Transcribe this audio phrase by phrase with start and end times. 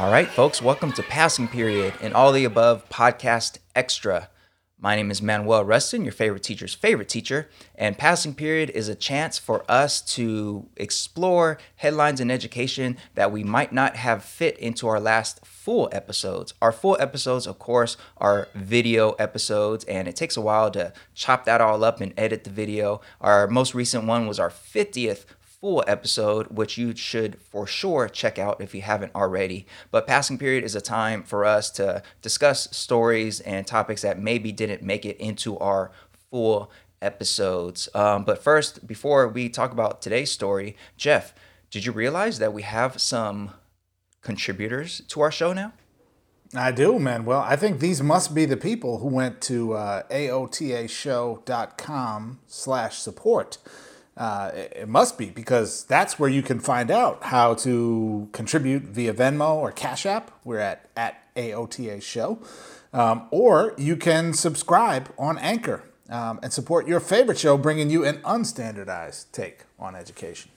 [0.00, 4.30] All right, folks, welcome to Passing Period and All the Above Podcast Extra.
[4.78, 8.94] My name is Manuel Rustin, your favorite teacher's favorite teacher, and Passing Period is a
[8.94, 14.88] chance for us to explore headlines in education that we might not have fit into
[14.88, 16.54] our last full episodes.
[16.62, 21.44] Our full episodes, of course, are video episodes, and it takes a while to chop
[21.44, 23.02] that all up and edit the video.
[23.20, 25.26] Our most recent one was our 50th
[25.60, 29.66] full episode, which you should for sure check out if you haven't already.
[29.90, 34.52] But passing period is a time for us to discuss stories and topics that maybe
[34.52, 35.90] didn't make it into our
[36.30, 36.70] full
[37.02, 37.88] episodes.
[37.94, 41.34] Um, but first, before we talk about today's story, Jeff,
[41.70, 43.52] did you realize that we have some
[44.22, 45.72] contributors to our show now?
[46.54, 47.24] I do, man.
[47.24, 53.58] Well, I think these must be the people who went to uh, aotashow.com slash support
[54.20, 59.14] uh, it must be because that's where you can find out how to contribute via
[59.14, 60.30] Venmo or Cash App.
[60.44, 62.38] We're at at AOTA Show,
[62.92, 68.04] um, or you can subscribe on Anchor um, and support your favorite show, bringing you
[68.04, 70.50] an unstandardized take on education.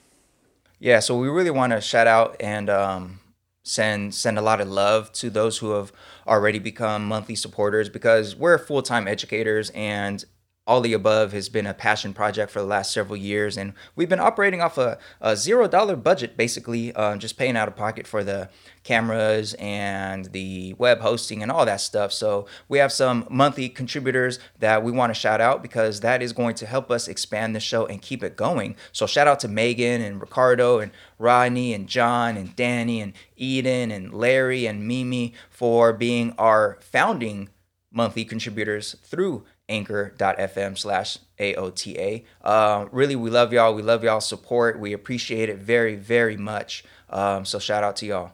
[0.78, 3.20] Yeah, so we really want to shout out and um,
[3.62, 5.90] send send a lot of love to those who have
[6.26, 10.26] already become monthly supporters because we're full time educators and
[10.66, 14.08] all the above has been a passion project for the last several years and we've
[14.08, 18.06] been operating off a, a zero dollar budget basically uh, just paying out of pocket
[18.06, 18.48] for the
[18.82, 22.12] cameras and the web hosting and all that stuff.
[22.12, 26.32] So we have some monthly contributors that we want to shout out because that is
[26.32, 28.76] going to help us expand the show and keep it going.
[28.92, 33.90] So shout out to megan and ricardo and rodney and john and danny and eden
[33.90, 37.50] and larry and mimi for being our founding
[37.94, 42.24] monthly contributors through anchor.fm slash AOTA.
[42.42, 43.74] Uh, really, we love y'all.
[43.74, 44.78] We love y'all support.
[44.78, 46.84] We appreciate it very, very much.
[47.10, 48.32] Um, so shout out to y'all.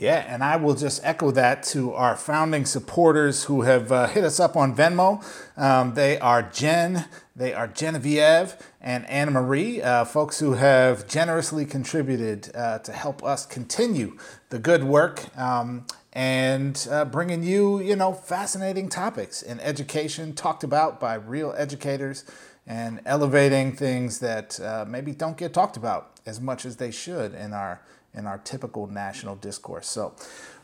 [0.00, 4.24] Yeah, and I will just echo that to our founding supporters who have uh, hit
[4.24, 5.22] us up on Venmo.
[5.58, 7.04] Um, they are Jen,
[7.36, 13.22] they are Genevieve, and Anna Marie, uh, folks who have generously contributed uh, to help
[13.22, 14.16] us continue
[14.48, 15.36] the good work.
[15.36, 21.54] Um, and uh, bringing you, you know, fascinating topics in education talked about by real
[21.56, 22.24] educators
[22.66, 27.34] and elevating things that uh, maybe don't get talked about as much as they should
[27.34, 27.80] in our
[28.12, 29.86] in our typical national discourse.
[29.86, 30.14] So,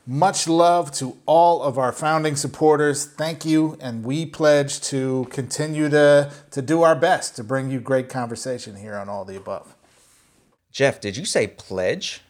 [0.04, 3.06] much love to all of our founding supporters.
[3.06, 7.80] Thank you, and we pledge to continue to to do our best to bring you
[7.80, 9.74] great conversation here on all the above.
[10.72, 12.20] Jeff, did you say pledge?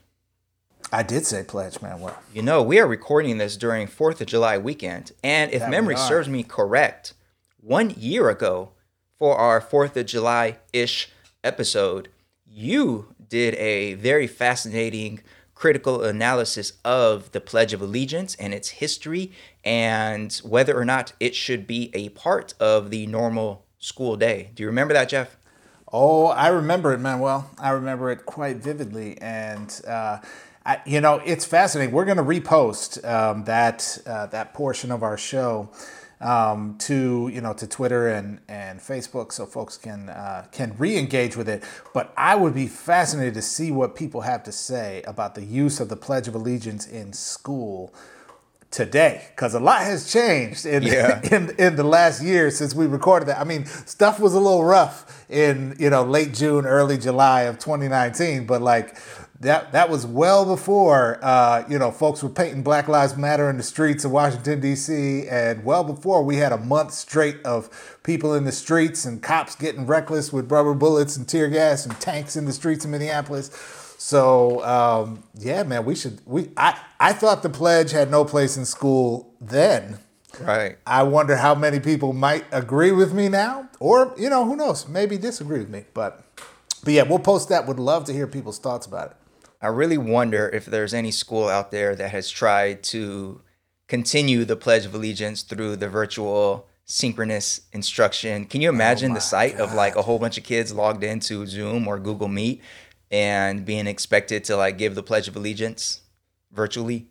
[0.92, 2.00] I did say pledge, man.
[2.00, 5.12] Well, you know, we are recording this during 4th of July weekend.
[5.22, 7.12] And if memory serves me correct,
[7.60, 8.70] one year ago
[9.18, 11.10] for our 4th of July ish
[11.42, 12.08] episode,
[12.46, 15.20] you did a very fascinating
[15.54, 19.32] critical analysis of the Pledge of Allegiance and its history
[19.64, 24.50] and whether or not it should be a part of the normal school day.
[24.54, 25.36] Do you remember that, Jeff?
[25.92, 27.50] Oh, I remember it, Manuel.
[27.58, 29.18] I remember it quite vividly.
[29.20, 30.18] And, uh,
[30.66, 31.94] I, you know, it's fascinating.
[31.94, 35.70] We're going to repost um, that uh, that portion of our show
[36.20, 41.36] um, to you know to Twitter and and Facebook, so folks can uh, can re-engage
[41.36, 41.62] with it.
[41.94, 45.78] But I would be fascinated to see what people have to say about the use
[45.78, 47.94] of the Pledge of Allegiance in school
[48.72, 51.20] today because a lot has changed in, yeah.
[51.30, 53.38] in in the last year since we recorded that.
[53.38, 57.58] I mean, stuff was a little rough in you know late June, early July of
[57.58, 58.98] 2019, but like
[59.40, 63.56] that that was well before uh, you know folks were painting Black Lives Matter in
[63.56, 65.28] the streets of Washington D.C.
[65.28, 69.54] and well before we had a month straight of people in the streets and cops
[69.54, 73.50] getting reckless with rubber bullets and tear gas and tanks in the streets of Minneapolis.
[73.98, 76.20] So um, yeah, man, we should.
[76.24, 79.98] We I I thought the pledge had no place in school then.
[80.40, 80.76] Right.
[80.86, 84.88] I wonder how many people might agree with me now, or you know, who knows,
[84.88, 85.84] maybe disagree with me.
[85.94, 86.22] But
[86.84, 87.66] but yeah, we'll post that.
[87.66, 89.16] Would love to hear people's thoughts about it.
[89.66, 93.40] I really wonder if there's any school out there that has tried to
[93.88, 98.44] continue the Pledge of Allegiance through the virtual synchronous instruction.
[98.44, 99.64] Can you oh imagine oh the sight God.
[99.64, 102.62] of like a whole bunch of kids logged into Zoom or Google Meet
[103.10, 106.02] and being expected to like give the Pledge of Allegiance
[106.52, 107.08] virtually?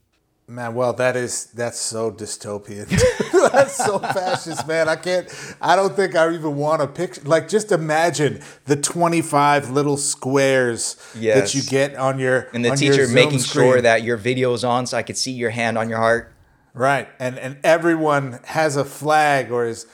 [0.48, 2.88] Man, well, that is that's so dystopian.
[3.52, 4.88] that's so fascist, man.
[4.88, 5.28] I can't.
[5.60, 7.22] I don't think I even want to picture.
[7.24, 11.52] Like, just imagine the twenty-five little squares yes.
[11.52, 13.72] that you get on your and the teacher making screen.
[13.72, 16.32] sure that your video is on, so I could see your hand on your heart.
[16.76, 19.88] Right, and and everyone has a flag or is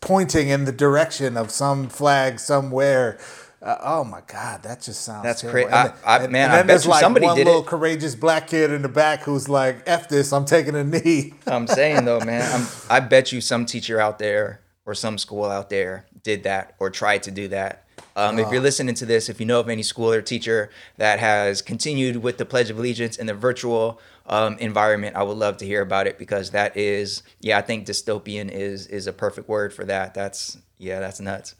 [0.00, 3.18] pointing in the direction of some flag somewhere
[3.62, 5.22] Uh, oh my God, that just sounds.
[5.22, 5.68] That's crazy.
[5.68, 7.66] cra- I- I- and- man, I bet there's you like somebody one did little it.
[7.68, 11.68] courageous black kid in the back who's like, "F this, I'm taking a knee." I'm
[11.68, 15.70] saying though, man, I'm, I bet you some teacher out there or some school out
[15.70, 17.84] there did that or tried to do that.
[18.16, 21.18] Um, If you're listening to this, if you know of any school or teacher that
[21.20, 25.56] has continued with the Pledge of Allegiance in the virtual um, environment, I would love
[25.58, 29.48] to hear about it because that is, yeah, I think dystopian is is a perfect
[29.48, 30.14] word for that.
[30.14, 31.54] That's yeah, that's nuts.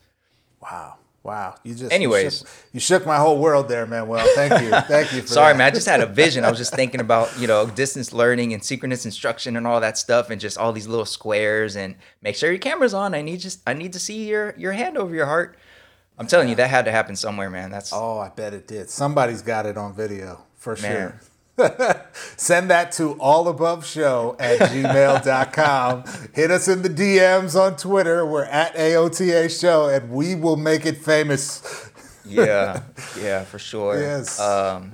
[0.60, 1.54] Wow, wow.
[1.62, 2.24] You just Anyways.
[2.24, 4.06] you shook, you shook my whole world there, man.
[4.08, 5.22] Well, thank you, thank you.
[5.22, 5.58] For Sorry, that.
[5.58, 5.66] man.
[5.66, 6.44] I just had a vision.
[6.44, 9.98] I was just thinking about, you know, distance learning and synchronous instruction and all that
[9.98, 13.14] stuff and just all these little squares and make sure your camera's on.
[13.14, 15.56] I need just I need to see your your hand over your heart.
[16.18, 17.70] I'm telling you, that had to happen somewhere, man.
[17.70, 18.90] That's Oh, I bet it did.
[18.90, 20.82] Somebody's got it on video for Man.
[20.82, 21.20] sure.
[22.36, 26.04] Send that to allaboveshow at gmail.com.
[26.34, 28.24] Hit us in the DMs on Twitter.
[28.24, 31.90] We're at AOTA Show, and we will make it famous.
[32.24, 32.82] yeah,
[33.20, 34.00] yeah, for sure.
[34.00, 34.40] Yes.
[34.40, 34.92] Um,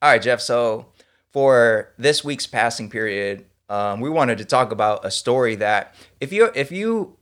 [0.00, 0.40] all right, Jeff.
[0.40, 0.86] So
[1.32, 6.32] for this week's passing period, um, we wanted to talk about a story that if
[6.32, 7.17] you if you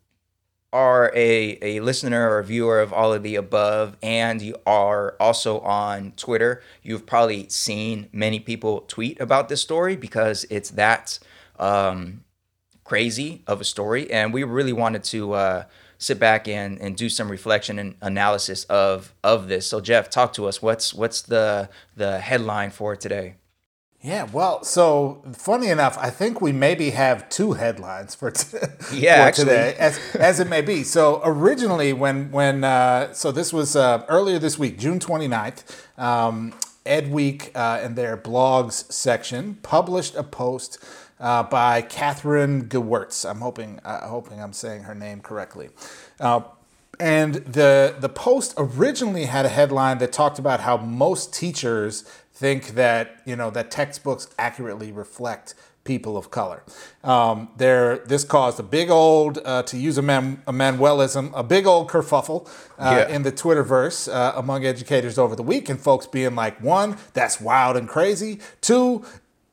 [0.73, 5.17] are a, a listener or a viewer of all of the above and you are
[5.21, 11.19] also on Twitter, you've probably seen many people tweet about this story because it's that
[11.59, 12.25] um,
[12.85, 14.11] crazy of a story.
[14.11, 15.65] And we really wanted to uh,
[15.99, 19.67] sit back and, and do some reflection and analysis of of this.
[19.67, 20.61] So Jeff, talk to us.
[20.63, 23.37] What's what's the the headline for today?
[24.03, 28.59] Yeah, well, so funny enough, I think we maybe have two headlines for, t-
[28.95, 30.85] Yeah, for today, as, as it may be.
[30.85, 35.65] So originally, when when uh, so this was uh, earlier this week, June 29th,
[35.99, 36.55] um,
[36.85, 40.79] Ed Week uh, in their blogs section published a post
[41.19, 43.29] uh, by Catherine Gewertz.
[43.29, 45.71] I'm hoping uh, hoping I'm saying her name correctly.
[46.21, 46.43] Uh,
[46.99, 52.05] and the the post originally had a headline that talked about how most teachers
[52.37, 55.55] think that you know that textbooks accurately reflect
[55.85, 56.63] people of color.
[57.05, 61.45] Um, there, this caused a big old, uh, to use a, man, a Manuelism, a
[61.45, 62.47] big old kerfuffle
[62.77, 63.15] uh, Yeah.
[63.15, 67.41] in the Twitterverse uh, among educators over the week, and folks being like, one, that's
[67.41, 68.41] wild and crazy.
[68.61, 69.05] Two,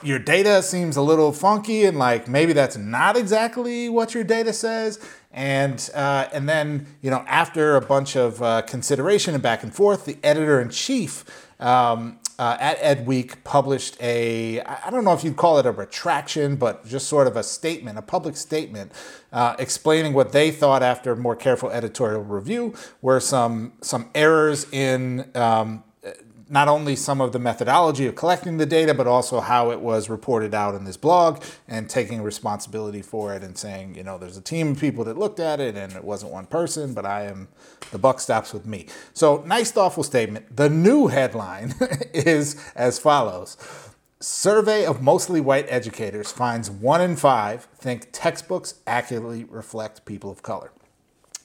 [0.01, 4.51] your data seems a little funky, and like maybe that's not exactly what your data
[4.53, 4.99] says.
[5.31, 9.73] And uh, and then you know after a bunch of uh, consideration and back and
[9.73, 11.23] forth, the editor in chief
[11.59, 16.55] um, uh, at EdWeek published a, I don't know if you'd call it a retraction,
[16.55, 18.91] but just sort of a statement, a public statement,
[19.31, 25.29] uh, explaining what they thought after more careful editorial review were some some errors in.
[25.35, 25.83] Um,
[26.49, 30.09] not only some of the methodology of collecting the data, but also how it was
[30.09, 34.37] reported out in this blog and taking responsibility for it and saying, you know, there's
[34.37, 37.23] a team of people that looked at it and it wasn't one person, but I
[37.23, 37.47] am,
[37.91, 38.87] the buck stops with me.
[39.13, 40.55] So, nice, thoughtful statement.
[40.55, 41.75] The new headline
[42.13, 43.57] is as follows.
[44.19, 50.41] Survey of mostly white educators finds one in five think textbooks accurately reflect people of
[50.41, 50.71] color.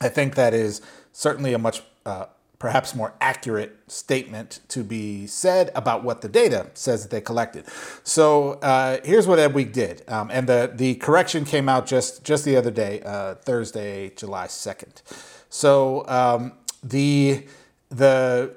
[0.01, 0.81] I think that is
[1.13, 2.27] certainly a much uh,
[2.59, 7.65] perhaps more accurate statement to be said about what the data says that they collected.
[8.03, 12.45] So uh, here's what EdWeek did, um, and the the correction came out just just
[12.45, 15.03] the other day, uh, Thursday, July second.
[15.49, 17.47] So um, the
[17.91, 18.55] the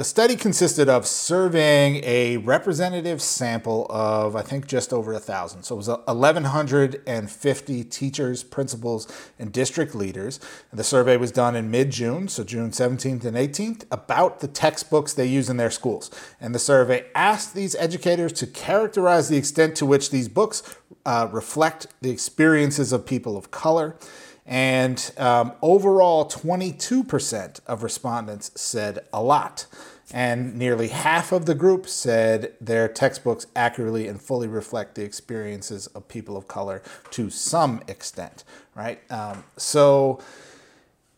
[0.00, 5.64] the study consisted of surveying a representative sample of, I think, just over a thousand.
[5.64, 10.40] So it was 1,150 teachers, principals, and district leaders.
[10.70, 14.48] And the survey was done in mid June, so June 17th and 18th, about the
[14.48, 16.10] textbooks they use in their schools.
[16.40, 20.62] And the survey asked these educators to characterize the extent to which these books
[21.04, 23.98] uh, reflect the experiences of people of color.
[24.46, 29.66] And um, overall, 22% of respondents said a lot.
[30.12, 35.86] And nearly half of the group said their textbooks accurately and fully reflect the experiences
[35.88, 38.42] of people of color to some extent,
[38.74, 39.00] right?
[39.10, 40.20] Um, so,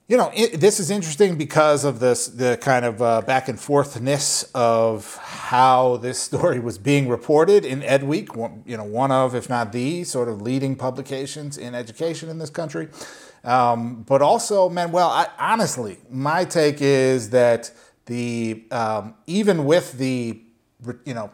[0.08, 3.58] you know, it, this is interesting because of this the kind of uh, back and
[3.58, 8.36] forthness of how this story was being reported in EdWeek.
[8.36, 12.38] One, you know, one of, if not the, sort of leading publications in education in
[12.38, 12.88] this country.
[13.42, 17.72] Um, but also, Manuel, I, honestly, my take is that
[18.06, 20.40] the um, even with the
[21.04, 21.30] you know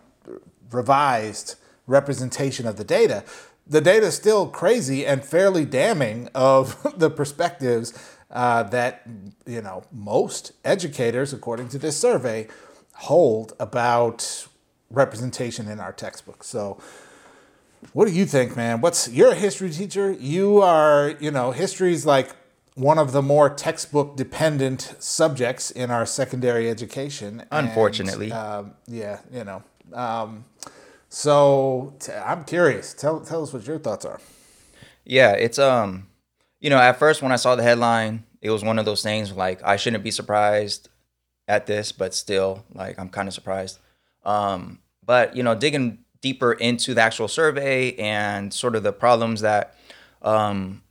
[0.70, 1.56] revised
[1.86, 3.24] representation of the data,
[3.66, 7.92] the data is still crazy and fairly damning of the perspectives
[8.30, 9.06] uh, that
[9.46, 12.46] you know most educators, according to this survey,
[12.94, 14.46] hold about
[14.90, 16.46] representation in our textbooks.
[16.46, 16.78] So,
[17.92, 18.80] what do you think, man?
[18.80, 20.12] What's you're a history teacher?
[20.12, 22.34] You are, you know, history's like
[22.78, 27.44] one of the more textbook dependent subjects in our secondary education.
[27.50, 28.30] Unfortunately.
[28.30, 29.62] And, um, yeah, you know.
[29.92, 30.44] Um,
[31.08, 32.94] so t- I'm curious.
[32.94, 34.20] Tell tell us what your thoughts are.
[35.04, 36.08] Yeah, it's um,
[36.60, 39.32] you know, at first when I saw the headline, it was one of those things
[39.32, 40.88] like I shouldn't be surprised
[41.48, 43.78] at this, but still, like I'm kind of surprised.
[44.24, 49.40] Um, but you know, digging deeper into the actual survey and sort of the problems
[49.40, 49.74] that
[50.22, 50.82] um,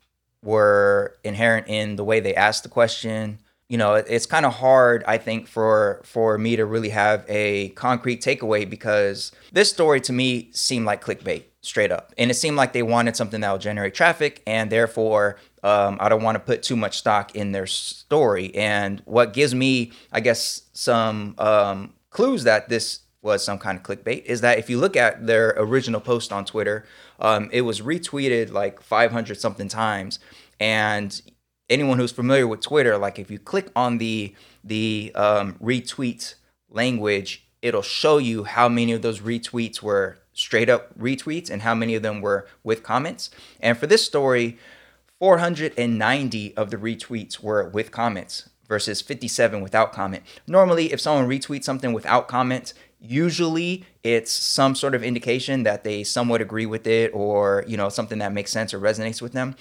[0.44, 3.40] were inherent in the way they asked the question.
[3.70, 7.70] You know, it's kind of hard, I think, for for me to really have a
[7.70, 12.56] concrete takeaway because this story to me seemed like clickbait, straight up, and it seemed
[12.56, 16.40] like they wanted something that would generate traffic, and therefore, um, I don't want to
[16.40, 18.56] put too much stock in their story.
[18.56, 23.84] And what gives me, I guess, some um, clues that this was some kind of
[23.84, 26.86] clickbait is that if you look at their original post on Twitter,
[27.20, 30.20] um, it was retweeted like 500 something times,
[30.60, 31.22] and
[31.70, 36.36] anyone who's familiar with Twitter, like if you click on the the um, retweet
[36.70, 41.74] language, it'll show you how many of those retweets were straight up retweets and how
[41.74, 43.32] many of them were with comments.
[43.60, 44.58] And for this story,
[45.20, 50.24] 490 of the retweets were with comments versus 57 without comment.
[50.46, 56.04] Normally, if someone retweets something without comment, usually it's some sort of indication that they
[56.04, 59.56] somewhat agree with it or you know something that makes sense or resonates with them.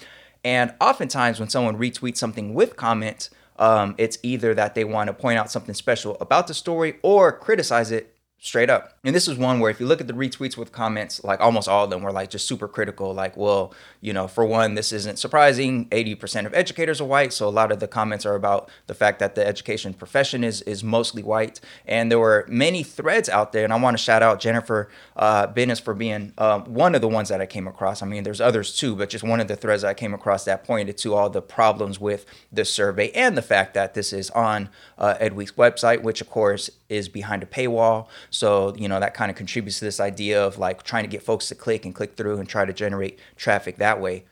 [0.44, 5.14] And oftentimes when someone retweets something with comment um, it's either that they want to
[5.14, 8.15] point out something special about the story or criticize it
[8.46, 8.96] straight up.
[9.02, 11.68] And this is one where if you look at the retweets with comments, like almost
[11.68, 13.12] all of them were like just super critical.
[13.12, 15.88] Like, well, you know, for one, this isn't surprising.
[15.88, 17.32] 80% of educators are white.
[17.32, 20.62] So a lot of the comments are about the fact that the education profession is
[20.62, 21.60] is mostly white.
[21.86, 23.64] And there were many threads out there.
[23.64, 27.08] And I want to shout out Jennifer uh, Bennis for being uh, one of the
[27.08, 28.00] ones that I came across.
[28.00, 30.62] I mean, there's others too, but just one of the threads I came across that
[30.62, 34.68] pointed to all the problems with the survey and the fact that this is on
[34.98, 38.08] uh, EdWeek's website, which of course is behind a paywall.
[38.30, 41.22] So, you know, that kind of contributes to this idea of like trying to get
[41.22, 44.24] folks to click and click through and try to generate traffic that way.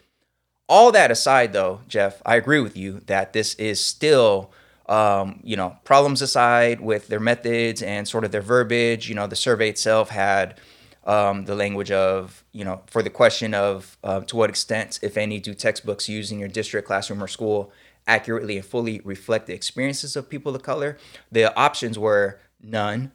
[0.68, 4.50] All that aside, though, Jeff, I agree with you that this is still,
[4.88, 9.08] um, you know, problems aside with their methods and sort of their verbiage.
[9.08, 10.58] You know, the survey itself had
[11.04, 15.18] um, the language of, you know, for the question of uh, to what extent, if
[15.18, 17.70] any, do textbooks used in your district, classroom, or school
[18.06, 20.96] accurately and fully reflect the experiences of people of color?
[21.30, 23.12] The options were none,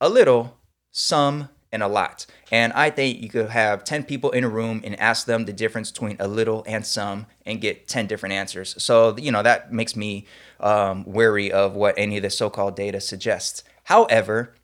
[0.00, 0.58] a little,
[0.90, 2.26] some, and a lot.
[2.50, 5.52] And I think you could have 10 people in a room and ask them the
[5.54, 8.80] difference between a little and some and get 10 different answers.
[8.82, 10.26] So, you know, that makes me
[10.60, 13.64] um, wary of what any of the so called data suggests.
[13.84, 14.54] However,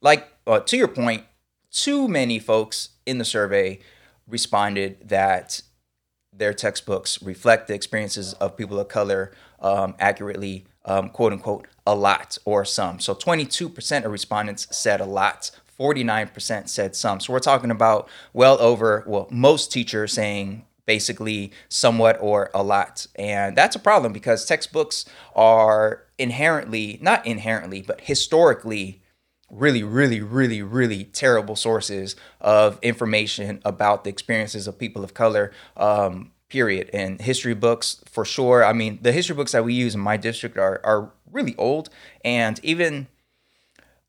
[0.00, 1.24] like uh, to your point,
[1.72, 3.80] too many folks in the survey
[4.28, 5.62] responded that
[6.32, 11.94] their textbooks reflect the experiences of people of color um, accurately um, quote unquote, a
[11.94, 13.00] lot or some.
[13.00, 17.20] So 22% of respondents said a lot, 49% said some.
[17.20, 23.06] So we're talking about well over, well, most teachers saying basically somewhat or a lot.
[23.14, 25.04] And that's a problem because textbooks
[25.36, 29.00] are inherently, not inherently, but historically
[29.50, 35.52] really, really, really, really terrible sources of information about the experiences of people of color.
[35.76, 36.90] Um, period.
[36.92, 38.64] And history books, for sure.
[38.64, 41.88] I mean, the history books that we use in my district are, are really old.
[42.24, 43.06] And even,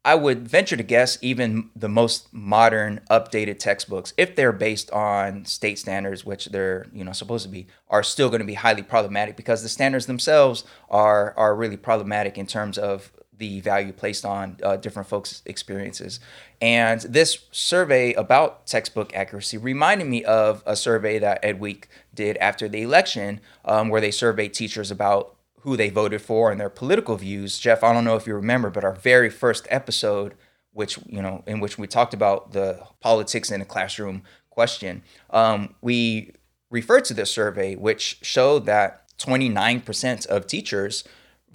[0.03, 5.45] I would venture to guess, even the most modern, updated textbooks, if they're based on
[5.45, 8.81] state standards, which they're, you know, supposed to be, are still going to be highly
[8.81, 14.23] problematic because the standards themselves are, are really problematic in terms of the value placed
[14.23, 16.19] on uh, different folks' experiences.
[16.61, 22.37] And this survey about textbook accuracy reminded me of a survey that Ed Week did
[22.37, 26.69] after the election, um, where they surveyed teachers about who they voted for and their
[26.69, 27.57] political views.
[27.57, 30.35] Jeff, I don't know if you remember, but our very first episode,
[30.71, 34.21] which you know, in which we talked about the politics in the classroom
[34.51, 36.31] question, um, we
[36.69, 41.03] referred to this survey, which showed that 29% of teachers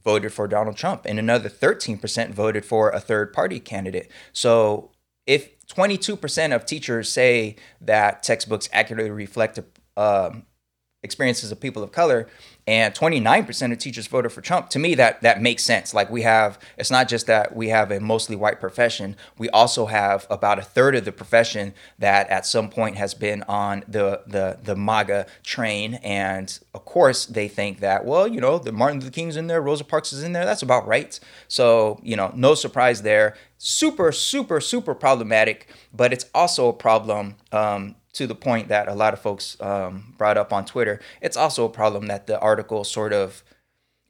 [0.06, 4.08] voted for Donald Trump, and another 13% voted for a third party candidate.
[4.32, 4.92] So
[5.26, 9.58] if 22% of teachers say that textbooks accurately reflect
[9.96, 10.44] um,
[11.02, 12.28] experiences of people of color,
[12.66, 14.70] and 29% of teachers voted for Trump.
[14.70, 15.94] To me, that that makes sense.
[15.94, 19.16] Like we have, it's not just that we have a mostly white profession.
[19.38, 23.44] We also have about a third of the profession that at some point has been
[23.44, 28.58] on the the the MAGA train, and of course they think that well, you know,
[28.58, 30.44] the Martin Luther King's in there, Rosa Parks is in there.
[30.44, 31.18] That's about right.
[31.46, 33.36] So you know, no surprise there.
[33.58, 37.36] Super, super, super problematic, but it's also a problem.
[37.52, 41.36] Um, to the point that a lot of folks um, brought up on Twitter, it's
[41.36, 43.44] also a problem that the article sort of,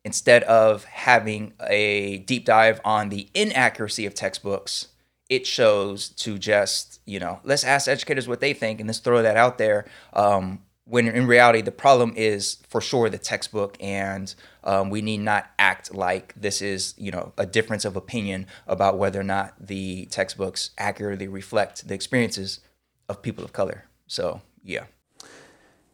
[0.05, 4.89] instead of having a deep dive on the inaccuracy of textbooks,
[5.29, 9.23] it shows to just, you know, let's ask educators what they think and let's throw
[9.23, 9.87] that out there.
[10.13, 14.33] Um, when in reality, the problem is for sure the textbook, and
[14.63, 18.97] um, we need not act like this is, you know, a difference of opinion about
[18.97, 22.61] whether or not the textbooks accurately reflect the experiences
[23.09, 23.86] of people of color.
[24.07, 24.85] So yeah.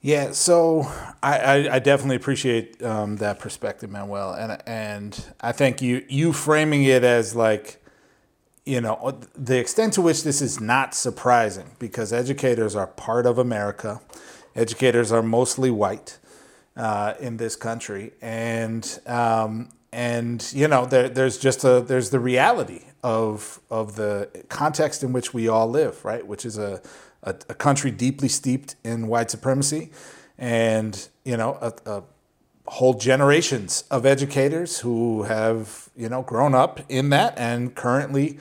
[0.04, 0.90] Yeah, so
[1.22, 6.32] I, I, I definitely appreciate um, that perspective, Manuel, and and I think you you
[6.32, 7.80] framing it as like,
[8.66, 13.38] you know, the extent to which this is not surprising because educators are part of
[13.38, 14.00] America,
[14.56, 16.18] educators are mostly white
[16.76, 22.18] uh, in this country, and um, and you know there, there's just a there's the
[22.18, 26.82] reality of of the context in which we all live, right, which is a
[27.22, 29.90] a, a country deeply steeped in white supremacy,
[30.38, 32.02] and you know a, a
[32.66, 38.38] whole generations of educators who have you know grown up in that and currently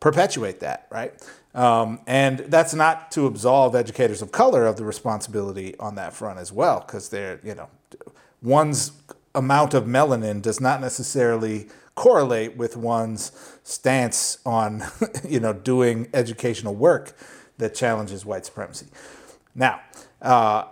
[0.00, 1.12] perpetuate that, right?
[1.54, 6.38] Um, and that's not to absolve educators of color of the responsibility on that front
[6.38, 7.68] as well, because they're you know
[8.42, 8.92] one's
[9.34, 13.32] amount of melanin does not necessarily correlate with one's
[13.64, 14.82] stance on
[15.28, 17.16] you know doing educational work
[17.58, 18.86] that challenges white supremacy.
[19.54, 19.80] Now,
[20.20, 20.64] uh,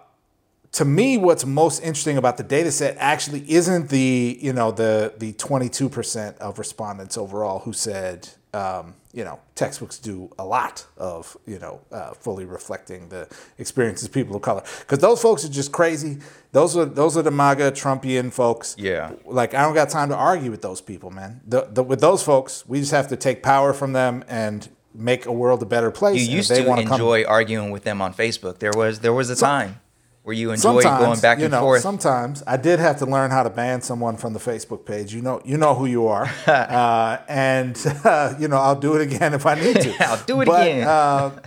[0.75, 5.14] to me, what's most interesting about the data set actually isn't the you know the
[5.19, 11.37] the 22% of respondents overall who said um, you know textbooks do a lot of
[11.47, 15.49] you know uh, fully reflecting the experiences of people of color because those folks are
[15.49, 16.19] just crazy.
[16.50, 18.75] Those are those are the MAGA Trumpian folks.
[18.76, 21.41] Yeah, like I don't got time to argue with those people, man.
[21.47, 25.26] The, the, with those folks, we just have to take power from them and make
[25.26, 26.26] a world a better place.
[26.26, 28.58] You used to enjoy come, arguing with them on Facebook.
[28.58, 29.80] There was there was a time
[30.22, 31.82] where you enjoyed going back and you know, forth.
[31.82, 35.14] Sometimes I did have to learn how to ban someone from the Facebook page.
[35.14, 39.02] You know, you know who you are, uh, and uh, you know I'll do it
[39.02, 39.94] again if I need to.
[40.00, 40.87] I'll do it but, again.
[40.88, 41.38] Uh,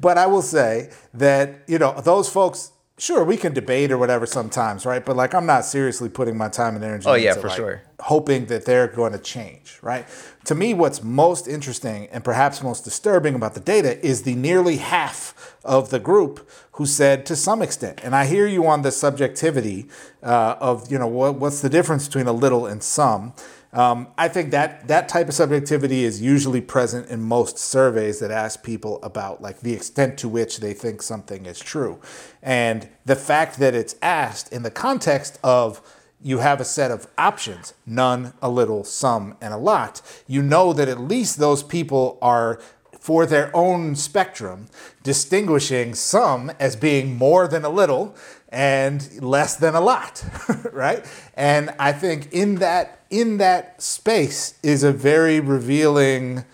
[0.00, 4.26] but I will say that you know those folks sure we can debate or whatever
[4.26, 5.04] sometimes right?
[5.04, 7.82] But like i'm not seriously putting my time and energy oh yeah for like sure.
[8.00, 10.06] hoping that they're going to change right?
[10.46, 14.76] To me what's most interesting and perhaps most disturbing about the data is the nearly
[14.76, 18.92] half of the group who said to some extent and i hear you on the
[18.92, 19.88] subjectivity
[20.22, 23.32] uh, of you know what, what's the difference between a little and some
[23.72, 28.30] um, I think that that type of subjectivity is usually present in most surveys that
[28.30, 32.00] ask people about like the extent to which they think something is true.
[32.42, 35.82] And the fact that it's asked in the context of
[36.22, 40.00] you have a set of options none, a little, some, and a lot.
[40.26, 42.60] You know that at least those people are
[42.98, 44.66] for their own spectrum,
[45.04, 48.16] distinguishing some as being more than a little
[48.48, 50.24] and less than a lot,
[50.72, 51.04] right?
[51.34, 56.44] And I think in that in that space is a very revealing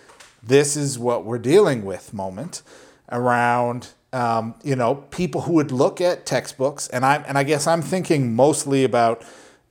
[0.42, 2.62] this is what we're dealing with moment
[3.10, 7.66] around um, you know people who would look at textbooks and I and I guess
[7.66, 9.24] I'm thinking mostly about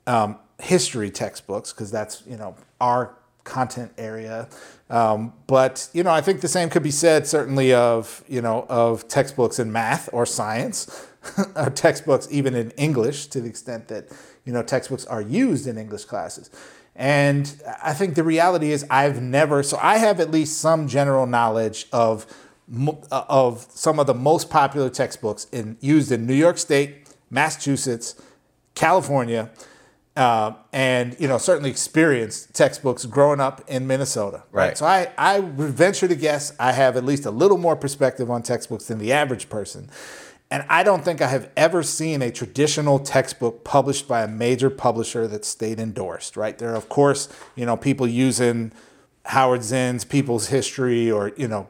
[0.08, 4.48] um, history textbooks because that's you know our content area
[4.92, 8.68] um, but you know I think the same could be said certainly of you know
[8.70, 11.08] of textbooks in math or science
[11.56, 14.12] or textbooks even in English to the extent that
[14.46, 16.50] you know, textbooks are used in English classes.
[16.96, 21.26] And I think the reality is I've never, so I have at least some general
[21.26, 22.26] knowledge of
[22.88, 28.16] uh, of some of the most popular textbooks in, used in New York State, Massachusetts,
[28.76, 29.50] California,
[30.22, 34.44] uh, and you know certainly experienced textbooks growing up in Minnesota.
[34.52, 34.68] Right.
[34.68, 34.78] right.
[34.78, 38.30] So I I would venture to guess I have at least a little more perspective
[38.30, 39.90] on textbooks than the average person.
[40.52, 44.70] And I don't think I have ever seen a traditional textbook published by a major
[44.70, 46.58] publisher that stayed endorsed, right?
[46.58, 48.74] There are, of course, you know, people using
[49.24, 51.70] Howard Zinn's People's History or, you know,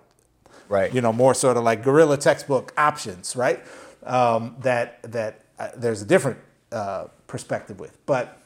[0.68, 0.92] right.
[0.92, 3.64] you know, more sort of like guerrilla textbook options, right?
[4.04, 6.40] Um, that that uh, there's a different
[6.72, 8.04] uh, perspective with.
[8.06, 8.41] But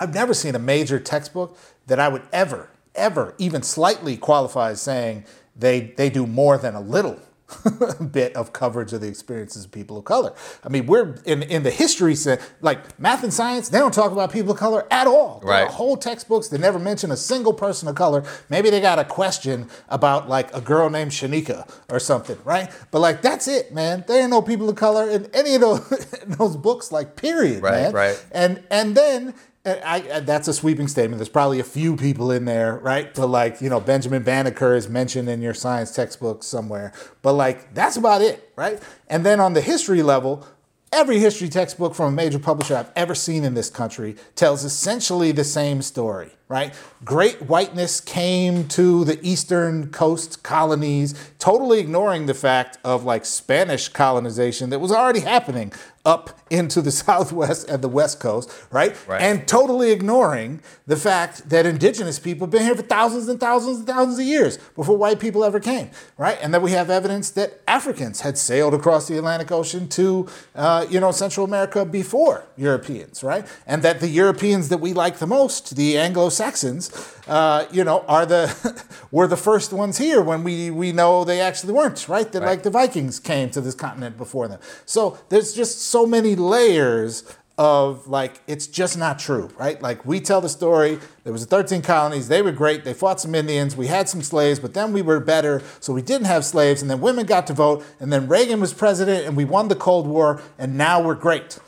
[0.00, 4.80] I've never seen a major textbook that I would ever, ever even slightly qualify as
[4.80, 7.20] saying they, they do more than a little
[8.10, 10.32] bit of coverage of the experiences of people of color.
[10.64, 14.12] I mean, we're in, in the history sense, like math and science, they don't talk
[14.12, 15.40] about people of color at all.
[15.42, 15.68] Right.
[15.68, 18.24] whole textbooks, they never mention a single person of color.
[18.48, 22.70] Maybe they got a question about like a girl named Shanika or something, right?
[22.90, 24.04] But like, that's it, man.
[24.06, 25.88] There ain't no people of color in any of those,
[26.26, 27.92] those books, like, period, right, man.
[27.92, 28.26] Right.
[28.32, 29.34] And, and then
[29.64, 31.18] I, I, that's a sweeping statement.
[31.18, 33.14] There's probably a few people in there, right?
[33.14, 36.92] But like, you know, Benjamin Banneker is mentioned in your science textbook somewhere.
[37.20, 38.82] But like, that's about it, right?
[39.08, 40.46] And then on the history level,
[40.92, 45.30] every history textbook from a major publisher I've ever seen in this country tells essentially
[45.30, 46.74] the same story right?
[47.04, 53.88] Great whiteness came to the eastern coast colonies, totally ignoring the fact of like Spanish
[53.88, 55.72] colonization that was already happening
[56.04, 58.96] up into the southwest and the west coast, right?
[59.06, 59.22] right?
[59.22, 63.78] And totally ignoring the fact that indigenous people have been here for thousands and thousands
[63.78, 66.38] and thousands of years before white people ever came, right?
[66.42, 70.86] And that we have evidence that Africans had sailed across the Atlantic Ocean to, uh,
[70.90, 73.46] you know, Central America before Europeans, right?
[73.66, 76.90] And that the Europeans that we like the most, the Anglo Saxons,
[77.28, 81.40] uh, you know, are the were the first ones here when we we know they
[81.40, 82.32] actually weren't, right?
[82.32, 82.48] That right.
[82.48, 84.58] like the Vikings came to this continent before them.
[84.86, 87.24] So there's just so many layers
[87.58, 89.82] of like it's just not true, right?
[89.82, 93.20] Like we tell the story, there was the 13 colonies, they were great, they fought
[93.20, 96.46] some Indians, we had some slaves, but then we were better, so we didn't have
[96.46, 99.68] slaves, and then women got to vote, and then Reagan was president, and we won
[99.68, 101.58] the Cold War, and now we're great.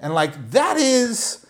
[0.00, 1.42] And like that is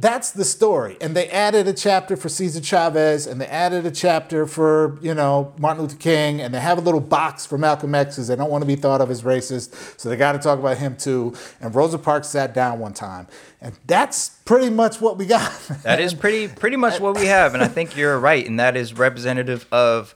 [0.00, 0.96] that's the story.
[1.00, 5.14] And they added a chapter for Cesar Chavez, and they added a chapter for, you
[5.14, 8.36] know, Martin Luther King, and they have a little box for Malcolm X because they
[8.36, 10.00] don't want to be thought of as racist.
[10.00, 11.34] So they got to talk about him too.
[11.60, 13.26] And Rosa Parks sat down one time.
[13.60, 15.52] And that's pretty much what we got.
[15.82, 17.54] that is pretty pretty much what we have.
[17.54, 18.46] And I think you're right.
[18.46, 20.14] And that is representative of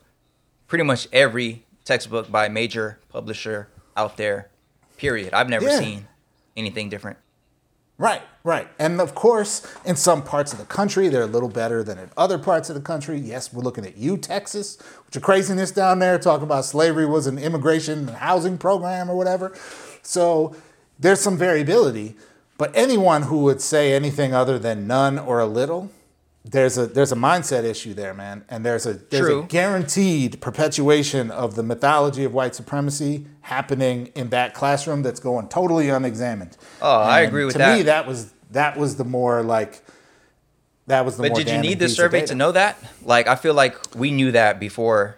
[0.67, 4.51] pretty much every textbook by major publisher out there,
[4.97, 5.35] period.
[5.35, 5.79] I've never yeah.
[5.79, 6.09] seen
[6.57, 7.19] anything different.
[7.97, 8.67] Right, right.
[8.79, 12.11] And of course, in some parts of the country, they're a little better than in
[12.17, 13.19] other parts of the country.
[13.19, 17.29] Yes, we're looking at you, Texas, which are craziness down there, talking about slavery was
[17.29, 19.57] an immigration and housing program or whatever.
[20.03, 20.57] So
[20.99, 22.17] there's some variability.
[22.59, 25.91] But anyone who would say anything other than none or a little,
[26.45, 29.43] there's a there's a mindset issue there, man, and there's a there's True.
[29.43, 35.49] a guaranteed perpetuation of the mythology of white supremacy happening in that classroom that's going
[35.49, 36.57] totally unexamined.
[36.83, 37.71] Oh, and I agree with to that.
[37.71, 39.83] To me, that was that was the more like
[40.87, 41.23] that was the.
[41.23, 41.31] More.
[41.31, 42.79] But did you need the survey to know that?
[43.03, 45.17] Like, I feel like we knew that before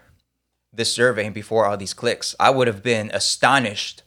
[0.73, 2.35] this survey and before all these clicks.
[2.39, 4.03] I would have been astonished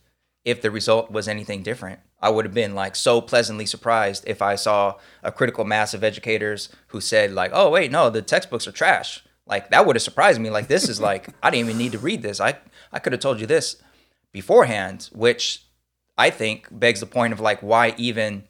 [0.45, 1.99] if the result was anything different.
[2.21, 6.03] I would have been like so pleasantly surprised if I saw a critical mass of
[6.03, 10.03] educators who said like, "Oh wait, no, the textbooks are trash." Like that would have
[10.03, 10.49] surprised me.
[10.49, 12.39] Like this is like I didn't even need to read this.
[12.39, 12.57] I
[12.91, 13.81] I could have told you this
[14.31, 15.63] beforehand, which
[16.17, 18.43] I think begs the point of like why even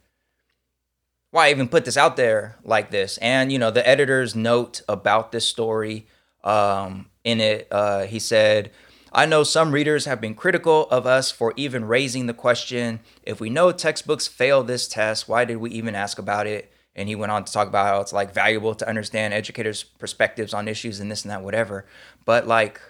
[1.31, 3.17] why even put this out there like this?
[3.19, 6.07] And you know, the editor's note about this story
[6.43, 8.71] um, in it, uh, he said
[9.11, 13.39] I know some readers have been critical of us for even raising the question if
[13.39, 16.71] we know textbooks fail this test, why did we even ask about it?
[16.95, 20.53] And he went on to talk about how it's like valuable to understand educators' perspectives
[20.53, 21.85] on issues and this and that, whatever.
[22.25, 22.81] But like,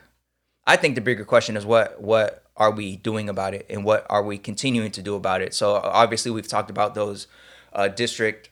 [0.66, 4.06] I think the bigger question is what what are we doing about it and what
[4.10, 5.54] are we continuing to do about it?
[5.54, 7.28] So obviously, we've talked about those
[7.72, 8.50] uh, district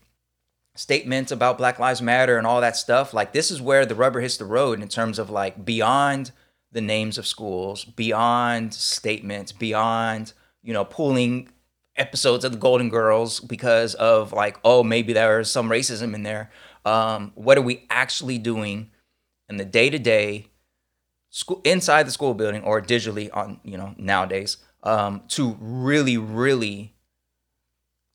[0.76, 3.14] statements about Black Lives Matter and all that stuff.
[3.14, 6.32] Like, this is where the rubber hits the road in terms of like beyond
[6.78, 11.50] the names of schools, beyond statements, beyond, you know, pulling
[11.96, 16.52] episodes of the Golden Girls because of like, oh, maybe there's some racism in there.
[16.86, 18.92] Um, what are we actually doing
[19.50, 20.50] in the day to day
[21.32, 26.94] school inside the school building or digitally on, you know, nowadays um, to really, really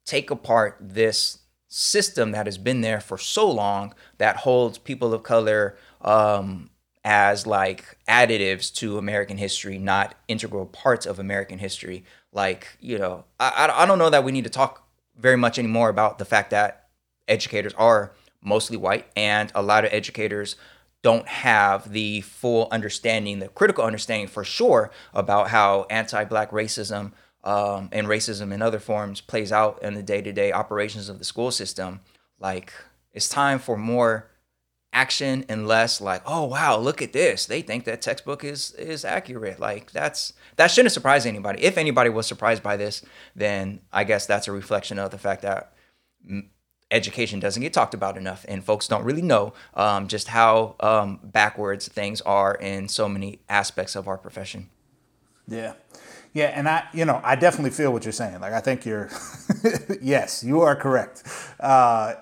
[0.07, 5.25] take apart this system that has been there for so long that holds people of
[5.25, 6.70] color um,
[7.05, 12.05] as like additives to American history, not integral parts of American history.
[12.33, 14.87] Like, you know, I, I don't know that we need to talk
[15.17, 16.88] very much anymore about the fact that
[17.29, 18.12] educators are
[18.43, 20.57] mostly white and a lot of educators
[21.03, 27.12] don't have the full understanding, the critical understanding for sure about how anti-black racism
[27.43, 31.51] um, and racism in other forms plays out in the day-to-day operations of the school
[31.51, 32.01] system.
[32.38, 32.73] Like,
[33.12, 34.29] it's time for more
[34.92, 37.46] action and less like oh wow look at this.
[37.46, 39.61] They think that textbook is is accurate.
[39.61, 41.62] Like that's that shouldn't surprise anybody.
[41.62, 43.02] If anybody was surprised by this
[43.35, 45.72] then i guess that's a reflection of the fact that
[46.90, 51.18] education doesn't get talked about enough and folks don't really know um, just how um,
[51.22, 54.68] backwards things are in so many aspects of our profession.
[55.48, 55.72] Yeah.
[56.35, 58.40] Yeah, and I, you know, I definitely feel what you're saying.
[58.40, 59.11] Like, I think you're,
[60.00, 61.24] yes, you are correct.
[61.61, 62.14] Uh,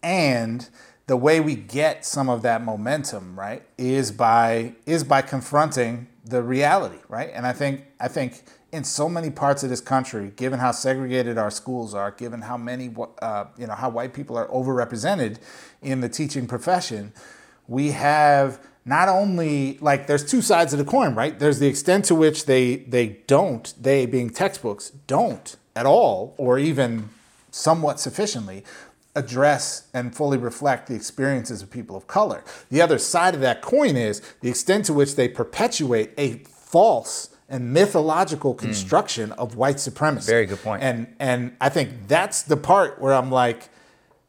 [0.00, 0.68] and
[1.12, 6.42] the way we get some of that momentum, right, is by is by confronting the
[6.42, 7.30] reality, right?
[7.34, 11.36] And I think I think in so many parts of this country, given how segregated
[11.36, 15.36] our schools are, given how many, uh, you know, how white people are overrepresented
[15.82, 17.12] in the teaching profession,
[17.68, 21.38] we have not only like there's two sides of the coin, right?
[21.38, 26.58] There's the extent to which they they don't, they being textbooks, don't at all, or
[26.58, 27.10] even
[27.50, 28.64] somewhat sufficiently
[29.14, 32.42] address and fully reflect the experiences of people of color.
[32.70, 37.28] The other side of that coin is the extent to which they perpetuate a false
[37.48, 38.60] and mythological hmm.
[38.60, 39.38] construction mm.
[39.38, 40.30] of white supremacy.
[40.30, 40.82] Very good point.
[40.82, 43.68] And and I think that's the part where I'm like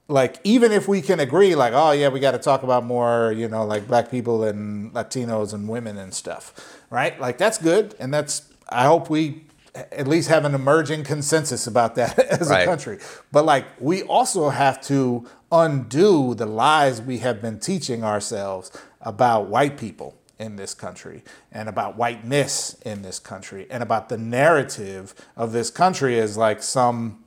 [0.10, 3.34] like even if we can agree like oh yeah we got to talk about more
[3.36, 7.96] you know like black people and latinos and women and stuff right like that's good
[8.00, 12.62] and that's i hope we at least have an emerging consensus about that as right.
[12.62, 13.00] a country
[13.32, 19.48] but like we also have to undo the lies we have been teaching ourselves about
[19.48, 25.14] white people in this country and about whiteness in this country and about the narrative
[25.36, 27.24] of this country as like some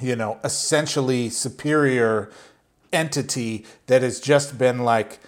[0.00, 2.30] you know essentially superior
[2.92, 5.18] entity that has just been like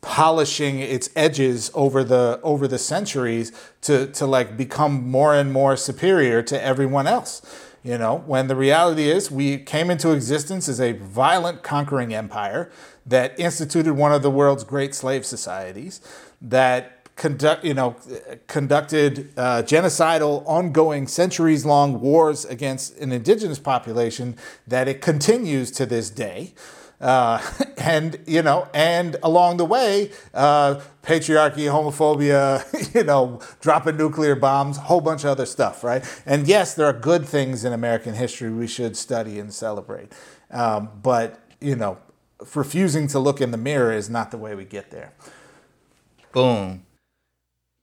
[0.00, 5.76] polishing its edges over the over the centuries to to like become more and more
[5.76, 7.42] superior to everyone else
[7.82, 12.70] you know when the reality is we came into existence as a violent conquering empire
[13.04, 16.00] that instituted one of the world's great slave societies
[16.40, 17.94] that conduct, you know,
[18.46, 24.34] conducted uh, genocidal, ongoing, centuries-long wars against an indigenous population
[24.66, 26.54] that it continues to this day.
[27.00, 27.40] Uh,
[27.78, 34.76] and you know, and along the way, uh, patriarchy, homophobia, you know, dropping nuclear bombs,
[34.76, 36.04] whole bunch of other stuff, right?
[36.26, 40.12] And yes, there are good things in American history we should study and celebrate,
[40.50, 41.98] um, but you know,
[42.54, 45.12] refusing to look in the mirror is not the way we get there.
[46.32, 46.84] Boom.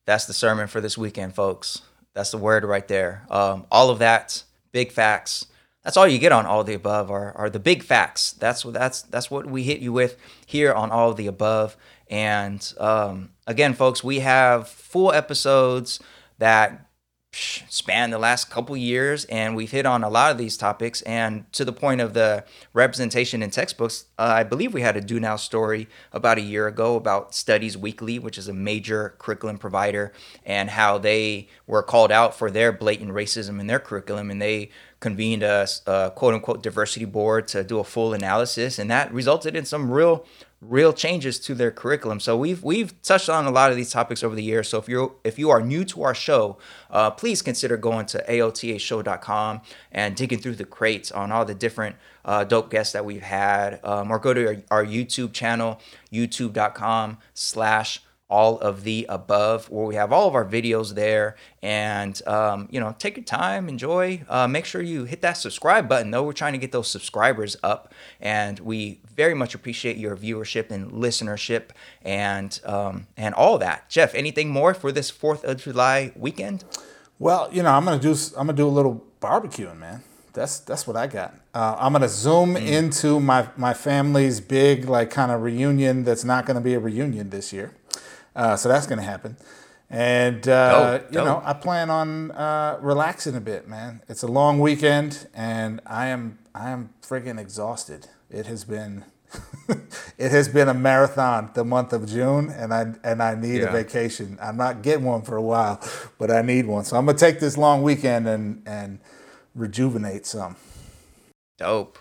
[0.06, 1.82] That's the sermon for this weekend, folks.
[2.14, 3.26] That's the word right there.
[3.30, 5.48] Um, all of that, big facts.
[5.88, 8.34] That's all you get on all the above are, are the big facts.
[8.34, 11.78] That's what that's that's what we hit you with here on all the above.
[12.10, 16.02] And um, again, folks, we have full episodes
[16.40, 16.88] that
[17.34, 21.52] span the last couple years and we've hit on a lot of these topics and
[21.54, 25.20] to the point of the representation in textbooks uh, i believe we had a do
[25.20, 30.12] now story about a year ago about studies weekly which is a major curriculum provider
[30.46, 34.70] and how they were called out for their blatant racism in their curriculum and they
[35.00, 39.56] convened a, a quote unquote diversity board to do a full analysis and that resulted
[39.56, 40.26] in some real
[40.60, 42.20] real changes to their curriculum.
[42.20, 44.68] So we've we've touched on a lot of these topics over the years.
[44.68, 46.58] So if you're if you are new to our show,
[46.90, 51.96] uh, please consider going to aotashow.com and digging through the crates on all the different
[52.26, 55.80] uh, dope guests that we've had, um, or go to our, our YouTube channel,
[56.12, 62.26] youtube.com slash all of the above where we have all of our videos there and
[62.28, 66.12] um, you know take your time enjoy uh, make sure you hit that subscribe button
[66.12, 70.72] though we're trying to get those subscribers up and we very much appreciate your viewership
[70.72, 71.70] and listenership
[72.04, 76.66] and um, and all that jeff anything more for this fourth of july weekend
[77.20, 80.04] well you know i'm gonna do i'm gonna do a little barbecuing man
[80.38, 81.34] that's that's what I got.
[81.52, 82.68] Uh, I'm gonna zoom mm.
[82.68, 86.04] into my my family's big like kind of reunion.
[86.04, 87.74] That's not gonna be a reunion this year.
[88.38, 89.36] Uh, so that's going to happen.
[89.90, 94.02] And, uh, dope, you know, I plan on uh, relaxing a bit, man.
[94.08, 98.08] It's a long weekend and I am, I am friggin' exhausted.
[98.30, 99.06] It has been,
[100.18, 103.70] it has been a marathon the month of June and I, and I need yeah.
[103.70, 104.38] a vacation.
[104.42, 105.82] I'm not getting one for a while,
[106.20, 106.86] but I need one.
[106.86, 109.00] So I'm going to take this long weekend and, and
[109.56, 110.58] rejuvenate some.
[111.58, 111.98] Dope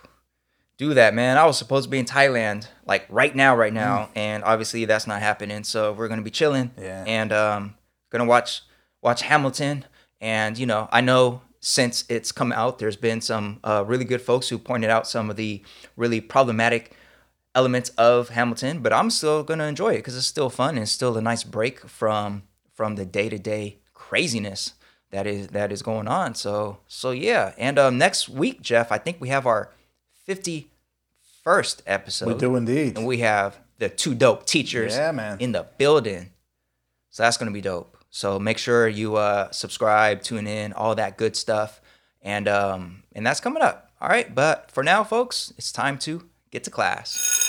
[0.78, 1.38] do that, man.
[1.38, 4.08] I was supposed to be in Thailand like right now, right now, mm.
[4.16, 5.64] and obviously that's not happening.
[5.64, 7.04] So we're gonna be chilling, yeah.
[7.06, 7.74] and um,
[8.10, 8.62] gonna watch
[9.02, 9.84] watch Hamilton.
[10.20, 14.20] And you know, I know since it's come out, there's been some uh, really good
[14.20, 15.62] folks who pointed out some of the
[15.96, 16.92] really problematic
[17.54, 21.16] elements of Hamilton, but I'm still gonna enjoy it because it's still fun and still
[21.16, 22.42] a nice break from
[22.74, 24.74] from the day to day craziness
[25.10, 26.34] that is that is going on.
[26.34, 29.72] So so yeah, and um, next week, Jeff, I think we have our
[30.28, 32.28] 51st episode.
[32.28, 32.96] We do indeed.
[32.96, 35.38] And we have the two dope teachers yeah, man.
[35.40, 36.30] in the building.
[37.10, 37.96] So that's going to be dope.
[38.10, 41.80] So make sure you uh, subscribe, tune in, all that good stuff.
[42.22, 43.92] And um, and that's coming up.
[44.00, 47.45] All right, but for now folks, it's time to get to class.